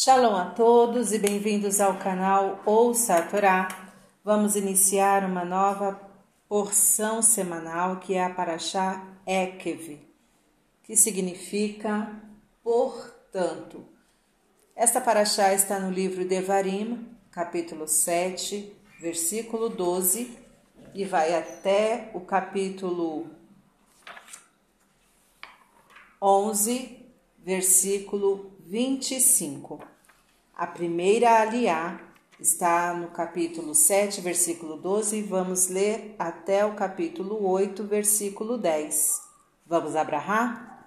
Shalom 0.00 0.36
a 0.36 0.44
todos 0.44 1.12
e 1.12 1.18
bem-vindos 1.18 1.80
ao 1.80 1.98
canal 1.98 2.62
Ouça 2.64 3.16
a 3.16 3.22
Torá. 3.22 3.66
Vamos 4.22 4.54
iniciar 4.54 5.24
uma 5.24 5.44
nova 5.44 6.00
porção 6.48 7.20
semanal 7.20 7.96
que 7.96 8.14
é 8.14 8.22
a 8.22 8.32
Paraxá 8.32 9.04
Ekev, 9.26 9.98
que 10.84 10.94
significa 10.94 12.12
portanto. 12.62 13.84
Esta 14.76 15.00
Paraxá 15.00 15.52
está 15.52 15.80
no 15.80 15.90
livro 15.90 16.24
Devarim, 16.24 17.08
capítulo 17.32 17.88
7, 17.88 18.72
versículo 19.00 19.68
12, 19.68 20.38
e 20.94 21.04
vai 21.04 21.34
até 21.34 22.12
o 22.14 22.20
capítulo 22.20 23.28
11, 26.22 27.04
versículo 27.38 28.57
25. 28.70 29.80
A 30.54 30.66
primeira 30.66 31.40
aliá 31.40 31.98
está 32.38 32.92
no 32.92 33.08
capítulo 33.08 33.74
7, 33.74 34.20
versículo 34.20 34.76
12, 34.76 35.16
e 35.16 35.22
vamos 35.22 35.68
ler 35.68 36.14
até 36.18 36.66
o 36.66 36.74
capítulo 36.74 37.48
8, 37.48 37.82
versículo 37.84 38.58
10. 38.58 39.22
Vamos 39.66 39.96
abrahar? 39.96 40.86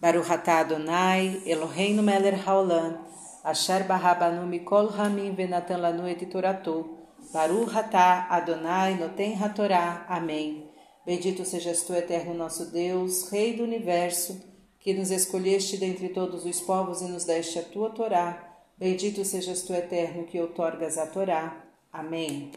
Baruch 0.00 0.28
atah 0.28 0.58
Adonai, 0.58 1.42
Eloheinu 1.46 2.02
melech 2.02 2.44
haolam, 2.44 2.98
asher 3.44 3.84
barabanu 3.84 4.44
mikol 4.44 4.88
hamim 4.88 5.32
venatan 5.32 5.80
lanu 5.80 6.08
et 6.08 6.26
toratou. 6.26 7.08
Baruch 7.32 7.76
atah 7.76 8.26
Adonai 8.28 8.96
noten 8.96 9.36
hatorá. 9.40 10.04
Amém. 10.08 10.68
Bendito 11.06 11.44
sejas 11.44 11.84
tu, 11.84 11.94
eterno 11.94 12.34
nosso 12.34 12.72
Deus, 12.72 13.30
Rei 13.30 13.56
do 13.56 13.62
Universo, 13.62 14.53
que 14.84 14.92
nos 14.92 15.10
escolheste 15.10 15.78
dentre 15.78 16.10
todos 16.10 16.44
os 16.44 16.60
povos 16.60 17.00
e 17.00 17.06
nos 17.06 17.24
deste 17.24 17.58
a 17.58 17.62
tua 17.62 17.88
Torá. 17.88 18.54
Bendito 18.76 19.24
sejas 19.24 19.62
tu, 19.62 19.72
eterno, 19.72 20.24
que 20.24 20.38
outorgas 20.38 20.98
a 20.98 21.06
Torá. 21.06 21.64
Amém. 21.90 22.52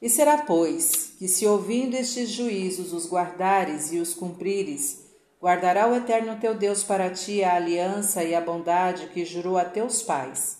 E 0.00 0.08
será, 0.08 0.38
pois, 0.38 1.14
que 1.18 1.26
se 1.26 1.44
ouvindo 1.44 1.96
estes 1.96 2.30
juízos 2.30 2.92
os 2.92 3.10
guardares 3.10 3.92
e 3.92 3.98
os 3.98 4.14
cumprires, 4.14 5.00
guardará 5.40 5.88
o 5.88 5.96
eterno 5.96 6.38
teu 6.38 6.54
Deus 6.54 6.84
para 6.84 7.10
ti 7.10 7.42
a 7.42 7.56
aliança 7.56 8.22
e 8.22 8.32
a 8.32 8.40
bondade 8.40 9.08
que 9.08 9.24
jurou 9.24 9.58
a 9.58 9.64
teus 9.64 10.02
pais. 10.02 10.58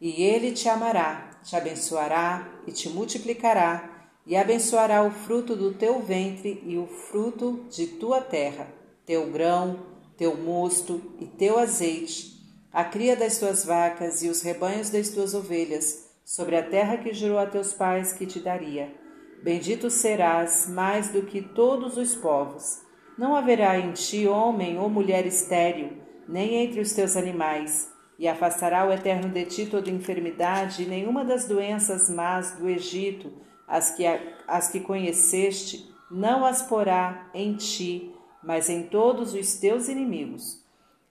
E 0.00 0.24
ele 0.24 0.50
te 0.50 0.68
amará, 0.68 1.38
te 1.44 1.54
abençoará 1.54 2.62
e 2.66 2.72
te 2.72 2.88
multiplicará, 2.88 4.10
e 4.26 4.36
abençoará 4.36 5.04
o 5.04 5.10
fruto 5.12 5.54
do 5.54 5.72
teu 5.72 6.00
ventre 6.00 6.60
e 6.66 6.76
o 6.76 6.88
fruto 6.88 7.64
de 7.70 7.86
tua 7.86 8.20
terra 8.20 8.77
teu 9.08 9.30
grão, 9.30 9.86
teu 10.18 10.36
mosto 10.36 11.00
e 11.18 11.24
teu 11.24 11.58
azeite, 11.58 12.46
a 12.70 12.84
cria 12.84 13.16
das 13.16 13.38
tuas 13.38 13.64
vacas 13.64 14.22
e 14.22 14.28
os 14.28 14.42
rebanhos 14.42 14.90
das 14.90 15.08
tuas 15.08 15.32
ovelhas, 15.32 16.10
sobre 16.26 16.54
a 16.56 16.62
terra 16.62 16.98
que 16.98 17.14
jurou 17.14 17.38
a 17.38 17.46
teus 17.46 17.72
pais 17.72 18.12
que 18.12 18.26
te 18.26 18.38
daria. 18.38 18.94
Bendito 19.42 19.88
serás 19.88 20.68
mais 20.68 21.08
do 21.08 21.22
que 21.22 21.40
todos 21.40 21.96
os 21.96 22.14
povos. 22.14 22.82
Não 23.16 23.34
haverá 23.34 23.78
em 23.78 23.92
ti 23.92 24.26
homem 24.26 24.78
ou 24.78 24.90
mulher 24.90 25.24
estéril, 25.24 25.92
nem 26.28 26.56
entre 26.56 26.82
os 26.82 26.92
teus 26.92 27.16
animais, 27.16 27.90
e 28.18 28.28
afastará 28.28 28.86
o 28.86 28.92
Eterno 28.92 29.30
de 29.30 29.46
ti 29.46 29.64
toda 29.64 29.88
enfermidade 29.88 30.82
e 30.82 30.86
nenhuma 30.86 31.24
das 31.24 31.48
doenças 31.48 32.10
más 32.10 32.52
do 32.58 32.68
Egito, 32.68 33.32
as 33.66 33.90
que, 33.90 34.04
as 34.46 34.68
que 34.68 34.80
conheceste, 34.80 35.90
não 36.10 36.44
as 36.44 36.60
porá 36.60 37.30
em 37.32 37.54
ti, 37.54 38.14
mas 38.42 38.68
em 38.68 38.84
todos 38.84 39.34
os 39.34 39.54
teus 39.54 39.88
inimigos. 39.88 40.62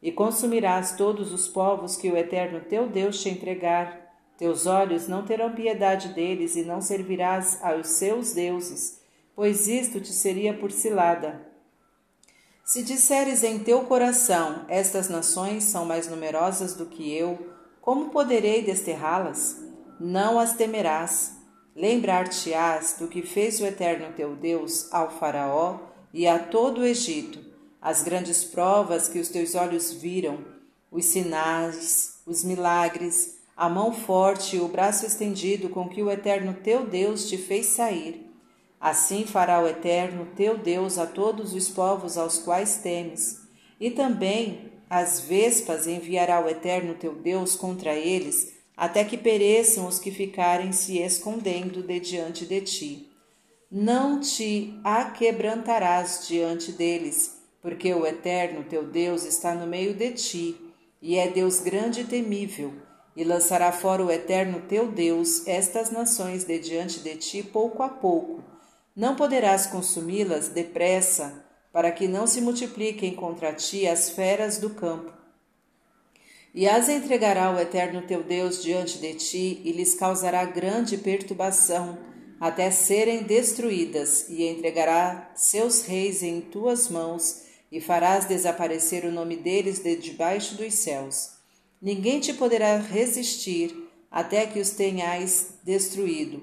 E 0.02 0.11
consumirás 0.11 0.95
todos 0.95 1.34
os 1.34 1.47
povos 1.47 1.95
que 1.97 2.09
o 2.11 2.17
Eterno 2.17 2.61
teu 2.61 2.88
Deus 2.88 3.22
te 3.22 3.30
entregar. 3.30 4.06
Teus 4.38 4.67
olhos 4.67 5.08
não 5.08 5.25
terão 5.25 5.53
piedade 5.53 6.09
deles, 6.09 6.56
e 6.56 6.64
não 6.64 6.80
servirás 6.80 7.59
aos 7.63 7.88
seus 7.88 8.34
deuses, 8.34 9.01
pois 9.35 9.68
isto 9.68 10.00
te 10.00 10.13
seria 10.13 10.53
por 10.53 10.72
cilada. 10.72 11.41
Se 12.63 12.84
disseres 12.84 13.44
em 13.44 13.59
teu 13.59 13.81
coração: 13.81 14.66
Estas 14.68 15.09
nações 15.09 15.63
são 15.63 15.85
mais 15.85 16.07
numerosas 16.07 16.75
do 16.75 16.85
que 16.85 17.12
eu, 17.16 17.56
como 17.81 18.09
poderei 18.09 18.62
desterrá-las? 18.62 19.57
Não 20.00 20.38
as 20.38 20.53
temerás. 20.53 21.35
Lembrar-te-ás 21.75 22.97
do 23.00 23.07
que 23.07 23.22
fez 23.22 23.59
o 23.62 23.66
Eterno 23.66 24.13
teu 24.16 24.35
Deus 24.35 24.91
ao 24.91 25.09
Faraó 25.12 25.80
e 26.17 26.25
a 26.25 26.39
todo 26.39 26.81
o 26.81 26.83
Egito, 26.83 27.38
as 27.79 28.01
grandes 28.01 28.44
provas 28.44 29.07
que 29.07 29.19
os 29.19 29.29
teus 29.29 29.53
olhos 29.53 29.94
viram, 29.94 30.39
os 30.91 31.05
sinais, 31.05 32.22
os 32.25 32.44
milagres, 32.44 33.38
a 33.55 33.69
mão 33.69 33.94
forte 33.94 34.56
e 34.56 34.59
o 34.59 34.67
braço 34.67 35.06
estendido 35.06 35.69
com 35.69 35.88
que 35.88 36.01
o 36.01 36.09
Eterno 36.09 36.56
teu 36.56 36.88
Deus 36.88 37.29
te 37.29 37.38
fez 37.38 37.67
sair. 37.67 38.33
Assim 38.81 39.27
fará 39.27 39.61
o 39.61 39.67
Eterno 39.67 40.27
teu 40.35 40.57
Deus 40.57 40.97
a 40.97 41.06
todos 41.06 41.53
os 41.53 41.69
povos 41.69 42.17
aos 42.17 42.39
quais 42.39 42.77
temes, 42.77 43.41
e 43.79 43.91
também 43.91 44.72
as 44.89 45.19
vespas 45.19 45.85
enviará 45.85 46.44
o 46.44 46.50
Eterno 46.50 46.95
teu 46.95 47.13
Deus 47.13 47.53
contra 47.53 47.94
eles, 47.94 48.56
até 48.75 49.03
que 49.03 49.17
pereçam 49.17 49.85
os 49.85 50.00
que 50.00 50.09
ficarem 50.09 50.72
se 50.72 50.97
escondendo 50.97 51.83
de 51.83 52.00
diante 52.00 52.44
de 52.44 52.61
ti 52.61 53.06
não 53.69 54.22
te 54.22 54.79
aquebrantarás 54.83 56.25
diante 56.28 56.72
deles, 56.72 57.38
porque 57.61 57.94
o 57.94 58.05
Eterno 58.05 58.63
teu 58.63 58.85
Deus 58.85 59.25
está 59.25 59.53
no 59.53 59.67
meio 59.67 59.94
de 59.94 60.11
ti, 60.11 60.55
e 61.01 61.17
é 61.17 61.28
Deus 61.28 61.59
grande 61.59 62.01
e 62.01 62.06
temível, 62.06 62.73
e 63.16 63.23
lançará 63.25 63.72
fora 63.72 64.06
o 64.06 64.11
Eterno 64.11 64.61
teu 64.69 64.88
Deus 64.88 65.45
estas 65.45 65.91
nações 65.91 66.45
de 66.45 66.57
diante 66.59 67.01
de 67.01 67.16
ti 67.17 67.44
pouco 67.44 67.83
a 67.83 67.89
pouco. 67.89 68.41
Não 68.95 69.16
poderás 69.16 69.67
consumi-las 69.67 70.47
depressa, 70.47 71.45
para 71.73 71.91
que 71.91 72.07
não 72.07 72.25
se 72.25 72.39
multipliquem 72.39 73.13
contra 73.13 73.53
ti 73.53 73.85
as 73.85 74.09
feras 74.09 74.57
do 74.57 74.69
campo. 74.69 75.11
E 76.56 76.67
as 76.67 76.88
entregará 76.89 77.51
o 77.51 77.59
Eterno 77.59 78.01
teu 78.01 78.23
Deus 78.23 78.63
diante 78.63 78.97
de 78.97 79.13
ti, 79.13 79.61
e 79.66 79.73
lhes 79.73 79.94
causará 79.94 80.45
grande 80.45 80.97
perturbação, 80.97 81.97
até 82.40 82.70
serem 82.70 83.24
destruídas, 83.24 84.28
e 84.30 84.48
entregará 84.48 85.31
seus 85.36 85.84
reis 85.84 86.22
em 86.22 86.42
tuas 86.42 86.90
mãos, 86.90 87.44
e 87.72 87.81
farás 87.81 88.25
desaparecer 88.25 89.03
o 89.06 89.12
nome 89.12 89.36
deles 89.36 89.80
de 89.80 89.96
debaixo 89.96 90.56
dos 90.56 90.74
céus. 90.74 91.31
Ninguém 91.81 92.20
te 92.20 92.34
poderá 92.34 92.78
resistir 92.78 93.75
até 94.09 94.46
que 94.46 94.59
os 94.59 94.72
tenhais 94.72 95.50
destruído. 95.64 96.42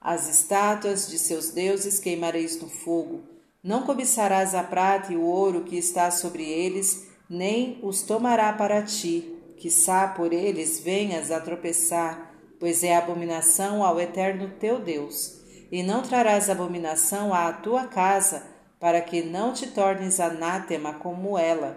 As 0.00 0.28
estátuas 0.28 1.08
de 1.08 1.18
seus 1.18 1.50
deuses 1.50 1.98
queimareis 1.98 2.60
no 2.60 2.68
fogo. 2.68 3.22
Não 3.62 3.82
cobiçarás 3.84 4.54
a 4.54 4.62
prata 4.64 5.12
e 5.12 5.16
o 5.16 5.22
ouro 5.22 5.62
que 5.62 5.76
está 5.76 6.10
sobre 6.10 6.42
eles, 6.42 7.06
nem 7.30 7.78
os 7.82 8.02
tomará 8.02 8.52
para 8.52 8.82
ti, 8.82 9.32
que 9.56 9.68
por 10.16 10.32
eles 10.32 10.80
venhas 10.80 11.30
a 11.30 11.38
tropeçar 11.38 12.31
pois 12.62 12.84
é 12.84 12.94
abominação 12.94 13.82
ao 13.82 14.00
eterno 14.00 14.48
teu 14.60 14.78
Deus. 14.78 15.40
E 15.72 15.82
não 15.82 16.00
trarás 16.00 16.48
abominação 16.48 17.34
à 17.34 17.52
tua 17.52 17.88
casa, 17.88 18.44
para 18.78 19.00
que 19.00 19.20
não 19.20 19.52
te 19.52 19.66
tornes 19.66 20.20
anátema 20.20 20.94
como 20.94 21.36
ela. 21.36 21.76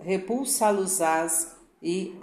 Repulsá-los-ás 0.00 1.56
e 1.82 2.16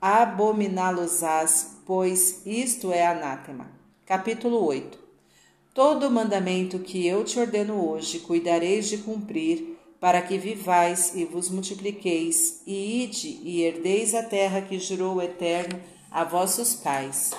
abominá-los-ás, 0.00 1.76
pois 1.86 2.44
isto 2.44 2.92
é 2.92 3.06
anátema. 3.06 3.70
Capítulo 4.04 4.66
8 4.66 4.98
Todo 5.72 6.08
o 6.08 6.10
mandamento 6.10 6.80
que 6.80 7.06
eu 7.06 7.22
te 7.22 7.38
ordeno 7.38 7.88
hoje 7.88 8.18
cuidareis 8.18 8.88
de 8.88 8.98
cumprir, 8.98 9.73
para 10.04 10.20
que 10.20 10.36
vivais 10.36 11.14
e 11.14 11.24
vos 11.24 11.48
multipliqueis, 11.48 12.60
e 12.66 13.04
ide 13.04 13.40
e 13.42 13.62
herdeis 13.62 14.14
a 14.14 14.22
terra 14.22 14.60
que 14.60 14.78
jurou 14.78 15.14
o 15.14 15.22
Eterno 15.22 15.80
a 16.10 16.22
vossos 16.22 16.74
pais. 16.74 17.30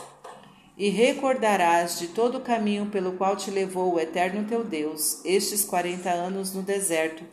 E 0.76 0.90
recordarás 0.90 2.00
de 2.00 2.08
todo 2.08 2.40
o 2.40 2.42
caminho 2.42 2.88
pelo 2.88 3.12
qual 3.12 3.36
te 3.36 3.52
levou 3.52 3.94
o 3.94 4.00
Eterno 4.00 4.48
teu 4.48 4.64
Deus 4.64 5.24
estes 5.24 5.64
quarenta 5.64 6.10
anos 6.10 6.56
no 6.56 6.64
deserto, 6.64 7.24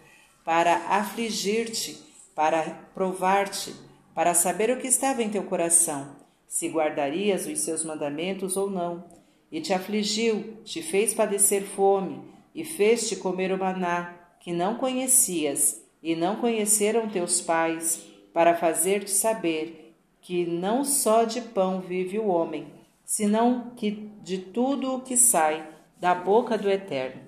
para 0.45 0.75
afligir-te, 0.91 1.99
para 2.35 2.63
provar-te, 2.95 3.75
para 4.15 4.35
saber 4.35 4.69
o 4.69 4.79
que 4.79 4.87
estava 4.87 5.23
em 5.23 5.31
teu 5.31 5.45
coração, 5.45 6.15
se 6.47 6.69
guardarias 6.69 7.47
os 7.47 7.59
seus 7.61 7.83
mandamentos 7.83 8.55
ou 8.55 8.69
não. 8.69 9.03
E 9.51 9.63
te 9.63 9.73
afligiu, 9.73 10.59
te 10.63 10.83
fez 10.83 11.15
padecer 11.15 11.63
fome, 11.63 12.21
e 12.55 12.67
fez-te 12.67 13.17
comer 13.17 13.51
o 13.51 13.59
maná, 13.59 14.19
que 14.43 14.53
não 14.53 14.75
conhecias 14.75 15.81
e 16.03 16.17
não 16.17 16.37
conheceram 16.37 17.09
teus 17.09 17.41
pais, 17.41 18.05
para 18.35 18.57
fazer-te 18.57 19.11
saber 19.11 19.95
que 20.21 20.45
não 20.45 20.85
só 20.85 21.25
de 21.25 21.41
pão 21.41 21.81
vive 21.81 22.19
o 22.19 22.27
homem, 22.27 22.67
senão 23.05 23.73
que 23.77 24.11
de 24.23 24.39
tudo 24.39 24.95
o 24.95 25.01
que 25.01 25.17
sai 25.17 25.69
da 26.01 26.15
boca 26.15 26.59
do 26.59 26.69
Eterno. 26.69 27.23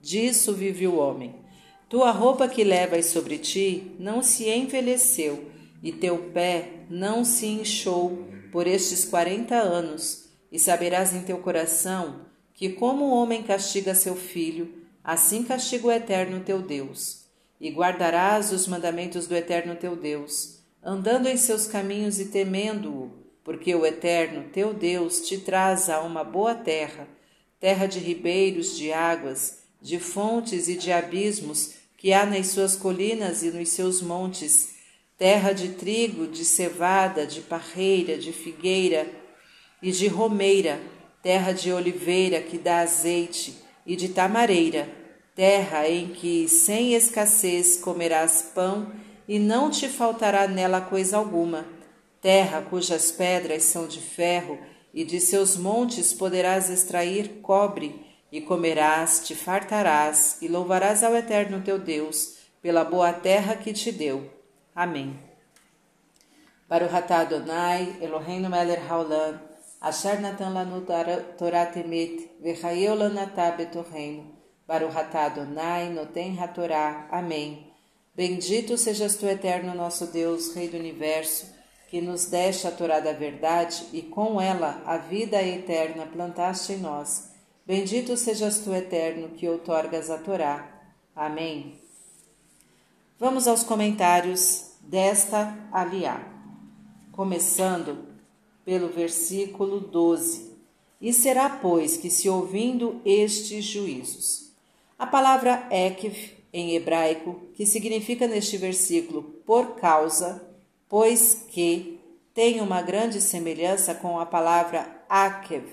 Disso 0.00 0.54
vive 0.54 0.86
o 0.86 0.96
homem. 0.96 1.34
Tua 1.88 2.10
roupa 2.10 2.48
que 2.48 2.64
levas 2.64 3.06
sobre 3.06 3.36
ti 3.38 3.92
não 3.98 4.22
se 4.22 4.48
envelheceu, 4.48 5.50
e 5.82 5.92
teu 5.92 6.30
pé 6.32 6.84
não 6.88 7.24
se 7.24 7.46
inchou 7.46 8.26
por 8.50 8.66
estes 8.66 9.04
quarenta 9.04 9.56
anos, 9.56 10.30
e 10.50 10.58
saberás 10.58 11.12
em 11.14 11.22
teu 11.22 11.38
coração 11.38 12.20
que, 12.54 12.70
como 12.70 13.04
o 13.04 13.14
homem 13.14 13.42
castiga 13.42 13.94
seu 13.94 14.14
filho, 14.14 14.83
assim 15.04 15.44
castiga 15.44 15.88
o 15.88 15.92
Eterno 15.92 16.40
teu 16.40 16.62
Deus. 16.62 17.26
E 17.60 17.70
guardarás 17.70 18.50
os 18.50 18.66
mandamentos 18.66 19.26
do 19.26 19.36
Eterno 19.36 19.76
teu 19.76 19.94
Deus, 19.94 20.60
andando 20.82 21.28
em 21.28 21.36
seus 21.36 21.66
caminhos 21.66 22.18
e 22.18 22.26
temendo-o, 22.26 23.12
porque 23.44 23.74
o 23.74 23.84
Eterno 23.84 24.48
teu 24.50 24.72
Deus 24.72 25.20
te 25.20 25.38
traz 25.38 25.90
a 25.90 26.00
uma 26.00 26.24
boa 26.24 26.54
terra, 26.54 27.06
terra 27.60 27.86
de 27.86 27.98
ribeiros, 27.98 28.76
de 28.76 28.92
águas, 28.92 29.58
de 29.80 29.98
fontes 29.98 30.68
e 30.68 30.76
de 30.76 30.90
abismos 30.90 31.74
que 31.96 32.12
há 32.12 32.26
nas 32.26 32.48
suas 32.48 32.74
colinas 32.74 33.42
e 33.42 33.50
nos 33.50 33.68
seus 33.68 34.02
montes, 34.02 34.74
terra 35.16 35.52
de 35.52 35.70
trigo, 35.70 36.26
de 36.26 36.44
cevada, 36.44 37.26
de 37.26 37.40
parreira, 37.42 38.18
de 38.18 38.32
figueira 38.32 39.06
e 39.80 39.92
de 39.92 40.08
romeira, 40.08 40.80
terra 41.22 41.52
de 41.52 41.72
oliveira 41.72 42.40
que 42.42 42.58
dá 42.58 42.80
azeite 42.80 43.63
e 43.86 43.96
de 43.96 44.08
tamareira, 44.08 44.88
terra 45.34 45.88
em 45.88 46.08
que 46.08 46.48
sem 46.48 46.94
escassez 46.94 47.76
comerás 47.76 48.50
pão 48.54 48.92
e 49.26 49.38
não 49.38 49.70
te 49.70 49.88
faltará 49.88 50.46
nela 50.46 50.80
coisa 50.80 51.16
alguma, 51.16 51.66
terra 52.20 52.62
cujas 52.62 53.10
pedras 53.10 53.64
são 53.64 53.86
de 53.86 54.00
ferro 54.00 54.58
e 54.92 55.04
de 55.04 55.20
seus 55.20 55.56
montes 55.56 56.12
poderás 56.12 56.70
extrair 56.70 57.40
cobre 57.42 58.04
e 58.30 58.40
comerás, 58.40 59.26
te 59.26 59.34
fartarás 59.34 60.38
e 60.40 60.48
louvarás 60.48 61.02
ao 61.02 61.14
Eterno 61.14 61.62
teu 61.62 61.78
Deus 61.78 62.38
pela 62.62 62.84
boa 62.84 63.12
terra 63.12 63.56
que 63.56 63.72
te 63.72 63.92
deu. 63.92 64.30
Amém. 64.74 65.18
Para 66.66 66.86
o 66.86 66.88
Ratá 66.88 67.18
Adonai, 67.18 67.96
Eloheinu 68.00 68.48
Meler 68.48 68.80
Haolam, 68.90 69.38
Asher 69.84 70.18
Natan 70.18 70.54
Lanu 70.54 70.80
Torah 71.36 71.66
Temet, 71.66 72.30
Vechayeu 72.40 72.94
Lanatá 72.94 73.50
Betorreino, 73.50 74.34
Ratá 74.66 75.26
Adonai, 75.26 75.90
Noten 75.90 76.38
Hatorá. 76.40 77.06
Amém. 77.10 77.70
Bendito 78.16 78.78
sejas 78.78 79.16
tu, 79.16 79.26
Eterno 79.26 79.74
nosso 79.74 80.06
Deus, 80.06 80.54
Rei 80.54 80.68
do 80.68 80.78
Universo, 80.78 81.52
que 81.90 82.00
nos 82.00 82.24
deste 82.24 82.66
a 82.66 82.70
Torá 82.70 82.98
da 82.98 83.12
verdade 83.12 83.84
e 83.92 84.00
com 84.00 84.40
ela 84.40 84.82
a 84.86 84.96
vida 84.96 85.42
eterna 85.42 86.06
plantaste 86.06 86.72
em 86.72 86.78
nós. 86.78 87.30
Bendito 87.66 88.16
sejas 88.16 88.60
tu, 88.60 88.72
Eterno, 88.72 89.36
que 89.36 89.46
outorgas 89.46 90.08
a 90.08 90.16
Torá. 90.16 90.66
Amém. 91.14 91.78
Vamos 93.20 93.46
aos 93.46 93.62
comentários 93.62 94.78
desta 94.80 95.54
aliá. 95.70 96.20
Começando 97.12 98.13
pelo 98.64 98.88
versículo 98.88 99.80
12. 99.80 100.52
E 101.00 101.12
será, 101.12 101.50
pois, 101.50 101.96
que 101.96 102.08
se 102.08 102.28
ouvindo 102.28 103.00
estes 103.04 103.64
juízos. 103.64 104.50
A 104.98 105.06
palavra 105.06 105.66
Ekev, 105.70 106.16
em 106.52 106.74
hebraico, 106.74 107.42
que 107.54 107.66
significa 107.66 108.26
neste 108.26 108.56
versículo 108.56 109.22
por 109.44 109.74
causa, 109.76 110.48
pois 110.88 111.44
que, 111.48 112.00
tem 112.32 112.60
uma 112.60 112.82
grande 112.82 113.20
semelhança 113.20 113.94
com 113.94 114.18
a 114.18 114.26
palavra 114.26 115.04
Akev, 115.08 115.64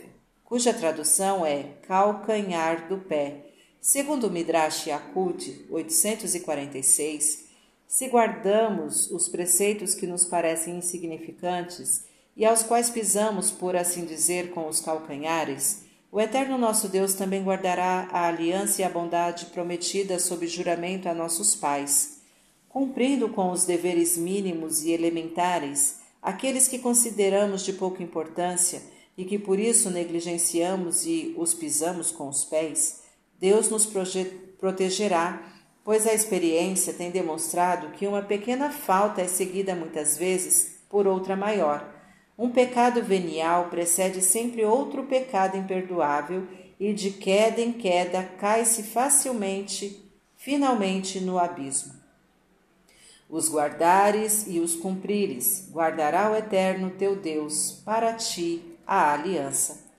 cuja 0.43 0.71
tradução 0.73 1.43
é 1.43 1.63
calcanhar 1.87 2.87
do 2.87 2.99
pé. 2.99 3.47
Segundo 3.79 4.27
o 4.27 4.29
Midrash 4.29 4.85
Yakut 4.85 5.65
846, 5.71 7.45
se 7.87 8.07
guardamos 8.07 9.09
os 9.09 9.27
preceitos 9.27 9.95
que 9.95 10.05
nos 10.05 10.23
parecem 10.23 10.77
insignificantes 10.77 12.05
e 12.35 12.45
aos 12.45 12.63
quais 12.63 12.89
pisamos, 12.89 13.51
por 13.51 13.75
assim 13.75 14.05
dizer, 14.05 14.51
com 14.51 14.67
os 14.67 14.79
calcanhares, 14.79 15.83
o 16.11 16.19
Eterno 16.19 16.57
nosso 16.57 16.87
Deus 16.87 17.13
também 17.13 17.43
guardará 17.43 18.09
a 18.11 18.27
aliança 18.27 18.81
e 18.81 18.85
a 18.85 18.89
bondade 18.89 19.45
prometida 19.47 20.19
sob 20.19 20.45
juramento 20.47 21.07
a 21.07 21.13
nossos 21.13 21.55
pais, 21.55 22.21
cumprindo 22.67 23.29
com 23.29 23.51
os 23.51 23.65
deveres 23.65 24.17
mínimos 24.17 24.83
e 24.83 24.91
elementares 24.91 25.99
aqueles 26.21 26.67
que 26.67 26.79
consideramos 26.79 27.63
de 27.63 27.73
pouca 27.73 28.03
importância 28.03 28.81
e 29.17 29.25
que 29.25 29.39
por 29.39 29.59
isso 29.59 29.89
negligenciamos 29.89 31.05
e 31.05 31.33
os 31.37 31.53
pisamos 31.53 32.11
com 32.11 32.27
os 32.27 32.45
pés, 32.45 33.01
Deus 33.39 33.69
nos 33.69 33.87
protegerá, 34.59 35.41
pois 35.83 36.05
a 36.05 36.13
experiência 36.13 36.93
tem 36.93 37.09
demonstrado 37.09 37.89
que 37.91 38.05
uma 38.05 38.21
pequena 38.21 38.69
falta 38.69 39.21
é 39.21 39.27
seguida 39.27 39.73
muitas 39.75 40.17
vezes 40.17 40.79
por 40.87 41.07
outra 41.07 41.35
maior. 41.35 42.00
Um 42.37 42.49
pecado 42.49 43.03
venial 43.03 43.69
precede 43.69 44.21
sempre 44.21 44.65
outro 44.65 45.03
pecado 45.03 45.57
imperdoável 45.57 46.47
e 46.79 46.93
de 46.93 47.11
queda 47.11 47.61
em 47.61 47.71
queda 47.71 48.23
cai-se 48.39 48.83
facilmente, 48.83 50.03
finalmente 50.35 51.19
no 51.19 51.37
abismo. 51.37 51.93
Os 53.29 53.49
guardares 53.49 54.45
e 54.47 54.59
os 54.59 54.75
cumprires, 54.75 55.69
guardará 55.71 56.31
o 56.31 56.35
Eterno 56.35 56.89
teu 56.89 57.15
Deus 57.15 57.81
para 57.85 58.13
ti 58.13 58.61
a 58.85 59.13
aliança. 59.13 59.89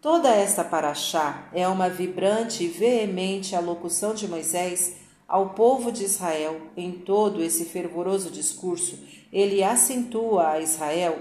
Toda 0.00 0.28
esta 0.28 0.62
paraxá 0.62 1.48
é 1.52 1.66
uma 1.66 1.88
vibrante 1.88 2.62
e 2.62 2.68
veemente 2.68 3.56
alocução 3.56 4.14
de 4.14 4.28
Moisés 4.28 4.94
ao 5.26 5.50
povo 5.50 5.90
de 5.90 6.04
Israel. 6.04 6.60
Em 6.76 6.92
todo 6.92 7.42
esse 7.42 7.64
fervoroso 7.64 8.30
discurso, 8.30 8.96
ele 9.32 9.60
acentua 9.60 10.50
a 10.50 10.60
Israel 10.60 11.18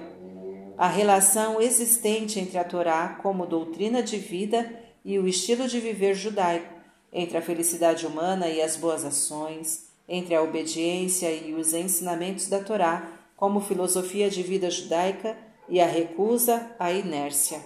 a 0.77 0.87
relação 0.87 1.59
existente 1.59 2.39
entre 2.39 2.57
a 2.59 2.63
Torá 2.63 3.17
como 3.21 3.47
doutrina 3.47 4.03
de 4.03 4.17
vida 4.17 4.71
e 5.03 5.17
o 5.17 5.27
estilo 5.27 5.67
de 5.67 5.79
viver 5.79 6.13
judaico, 6.13 6.71
entre 7.11 7.37
a 7.37 7.41
felicidade 7.41 8.05
humana 8.05 8.47
e 8.47 8.61
as 8.61 8.75
boas 8.75 9.03
ações, 9.03 9.87
entre 10.07 10.35
a 10.35 10.41
obediência 10.43 11.31
e 11.31 11.55
os 11.55 11.73
ensinamentos 11.73 12.47
da 12.47 12.59
Torá 12.59 13.11
como 13.35 13.59
filosofia 13.59 14.29
de 14.29 14.43
vida 14.43 14.69
judaica 14.69 15.35
e 15.67 15.81
a 15.81 15.87
recusa 15.87 16.71
à 16.77 16.91
inércia. 16.91 17.59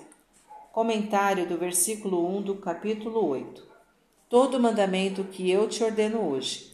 Comentário 0.71 1.45
do 1.45 1.57
versículo 1.57 2.25
1 2.37 2.41
do 2.43 2.55
capítulo 2.55 3.27
8. 3.27 3.67
Todo 4.29 4.59
mandamento 4.59 5.25
que 5.25 5.51
eu 5.51 5.67
te 5.67 5.83
ordeno 5.83 6.29
hoje. 6.29 6.71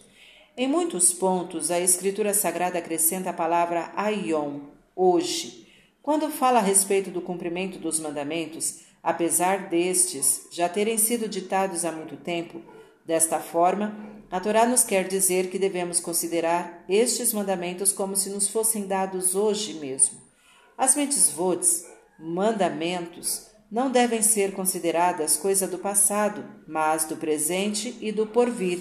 Em 0.56 0.68
muitos 0.68 1.12
pontos, 1.12 1.72
a 1.72 1.80
Escritura 1.80 2.34
Sagrada 2.34 2.78
acrescenta 2.78 3.32
a 3.32 3.34
palavra 3.34 3.92
aion, 3.96 4.60
hoje. 4.96 5.67
Quando 6.08 6.30
fala 6.30 6.60
a 6.60 6.62
respeito 6.62 7.12
do 7.12 7.22
cumprimento 7.22 7.78
dos 7.80 8.00
mandamentos, 8.00 8.80
apesar 9.04 9.68
destes 9.68 10.48
já 10.54 10.70
terem 10.70 10.98
sido 10.98 11.28
ditados 11.28 11.84
há 11.84 11.92
muito 11.92 12.16
tempo, 12.16 12.62
desta 13.06 13.42
forma, 13.42 13.94
a 14.32 14.40
Torá 14.40 14.66
nos 14.66 14.86
quer 14.86 15.06
dizer 15.06 15.50
que 15.50 15.60
devemos 15.60 16.00
considerar 16.00 16.86
estes 16.88 17.34
mandamentos 17.34 17.92
como 17.92 18.16
se 18.16 18.30
nos 18.30 18.48
fossem 18.48 18.88
dados 18.88 19.36
hoje 19.36 19.74
mesmo. 19.74 20.22
As 20.78 20.96
mitzvots, 20.96 21.84
mandamentos, 22.18 23.48
não 23.70 23.92
devem 23.92 24.22
ser 24.22 24.54
consideradas 24.54 25.36
coisa 25.36 25.68
do 25.68 25.78
passado, 25.78 26.42
mas 26.66 27.04
do 27.04 27.18
presente 27.18 27.98
e 28.00 28.14
do 28.14 28.26
porvir. 28.26 28.80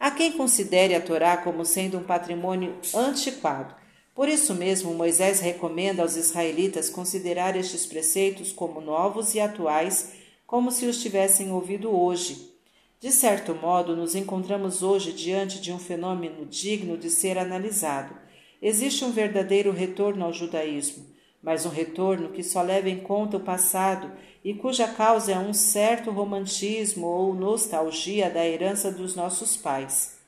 Há 0.00 0.10
quem 0.10 0.32
considere 0.32 0.96
a 0.96 1.00
Torá 1.00 1.36
como 1.36 1.64
sendo 1.64 1.96
um 1.96 2.02
patrimônio 2.02 2.74
antiquado. 2.92 3.85
Por 4.16 4.28
isso 4.28 4.52
mesmo, 4.52 4.92
Moisés 4.92 5.38
recomenda 5.38 6.02
aos 6.02 6.16
israelitas 6.16 6.90
considerar 6.90 7.54
estes 7.54 7.86
preceitos 7.86 8.50
como 8.50 8.80
novos 8.80 9.36
e 9.36 9.40
atuais, 9.40 10.14
como 10.44 10.72
se 10.72 10.86
os 10.86 11.00
tivessem 11.00 11.52
ouvido 11.52 11.96
hoje. 11.96 12.52
De 12.98 13.12
certo 13.12 13.54
modo, 13.54 13.94
nos 13.94 14.16
encontramos 14.16 14.82
hoje 14.82 15.12
diante 15.12 15.60
de 15.60 15.72
um 15.72 15.78
fenômeno 15.78 16.44
digno 16.46 16.96
de 16.96 17.10
ser 17.10 17.38
analisado. 17.38 18.16
Existe 18.60 19.04
um 19.04 19.12
verdadeiro 19.12 19.70
retorno 19.70 20.24
ao 20.24 20.32
judaísmo 20.32 21.14
mas 21.46 21.64
um 21.64 21.68
retorno 21.68 22.30
que 22.30 22.42
só 22.42 22.60
leva 22.60 22.88
em 22.88 22.98
conta 22.98 23.36
o 23.36 23.40
passado 23.40 24.10
e 24.44 24.52
cuja 24.52 24.88
causa 24.88 25.30
é 25.30 25.38
um 25.38 25.52
certo 25.52 26.10
romantismo 26.10 27.06
ou 27.06 27.32
nostalgia 27.34 28.28
da 28.28 28.44
herança 28.44 28.90
dos 28.90 29.14
nossos 29.14 29.56
pais. 29.56 30.18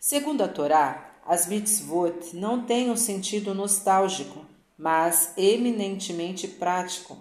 Segundo 0.00 0.42
a 0.42 0.48
Torá, 0.48 1.09
as 1.26 1.46
mitzvot 1.46 2.34
não 2.34 2.64
têm 2.64 2.90
um 2.90 2.96
sentido 2.96 3.54
nostálgico, 3.54 4.44
mas 4.76 5.32
eminentemente 5.36 6.48
prático. 6.48 7.16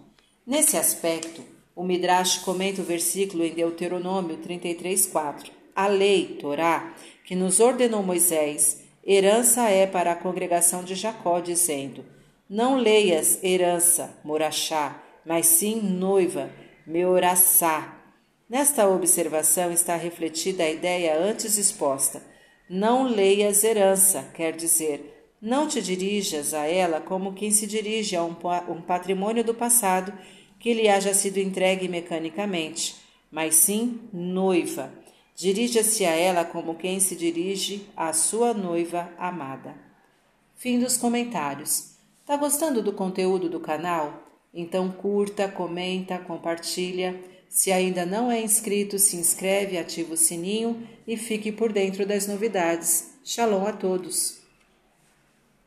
Nesse 0.45 0.77
aspecto, 0.77 1.43
o 1.75 1.83
Midrash 1.83 2.39
comenta 2.39 2.81
o 2.81 2.85
versículo 2.85 3.43
em 3.43 3.53
Deuteronômio 3.53 4.37
33:4. 4.37 5.51
A 5.75 5.87
lei, 5.87 6.37
Torá, 6.39 6.93
que 7.23 7.35
nos 7.35 7.59
ordenou 7.59 8.03
Moisés, 8.03 8.83
herança 9.05 9.69
é 9.69 9.85
para 9.85 10.11
a 10.11 10.15
congregação 10.15 10.83
de 10.83 10.95
Jacó, 10.95 11.39
dizendo: 11.39 12.03
não 12.49 12.77
leias 12.77 13.37
herança, 13.43 14.17
morachá, 14.23 14.99
mas 15.23 15.45
sim 15.45 15.79
noiva, 15.79 16.49
meoraçá. 16.83 17.95
Nesta 18.49 18.87
observação 18.89 19.71
está 19.71 19.95
refletida 19.95 20.63
a 20.63 20.69
ideia 20.71 21.15
antes 21.15 21.59
exposta. 21.59 22.23
Não 22.69 23.07
leias 23.07 23.63
herança, 23.63 24.29
quer 24.35 24.55
dizer, 24.55 25.33
não 25.41 25.67
te 25.67 25.81
dirijas 25.81 26.53
a 26.53 26.67
ela 26.67 27.01
como 27.01 27.33
quem 27.33 27.49
se 27.49 27.65
dirige 27.65 28.15
a 28.15 28.23
um, 28.23 28.35
patrimônio 28.81 29.43
do 29.43 29.55
passado 29.55 30.13
que 30.59 30.73
lhe 30.73 30.87
haja 30.87 31.13
sido 31.13 31.37
entregue 31.37 31.87
mecanicamente, 31.87 32.95
mas 33.31 33.55
sim 33.55 34.01
noiva. 34.13 34.93
Dirija-se 35.35 36.05
a 36.05 36.11
ela 36.11 36.45
como 36.45 36.75
quem 36.75 36.99
se 36.99 37.15
dirige 37.15 37.87
à 37.97 38.13
sua 38.13 38.53
noiva 38.53 39.11
amada. 39.17 39.73
Fim 40.55 40.79
dos 40.79 40.95
comentários. 40.95 41.95
Tá 42.23 42.37
gostando 42.37 42.83
do 42.83 42.93
conteúdo 42.93 43.49
do 43.49 43.59
canal? 43.59 44.27
Então 44.53 44.91
curta, 44.91 45.47
comenta, 45.47 46.19
compartilha. 46.19 47.19
Se 47.49 47.71
ainda 47.71 48.05
não 48.05 48.31
é 48.31 48.39
inscrito, 48.39 48.99
se 48.99 49.17
inscreve, 49.17 49.77
ativa 49.77 50.13
o 50.13 50.17
sininho 50.17 50.87
e 51.07 51.17
fique 51.17 51.51
por 51.51 51.73
dentro 51.73 52.05
das 52.05 52.27
novidades. 52.27 53.09
Shalom 53.25 53.65
a 53.65 53.73
todos! 53.73 54.38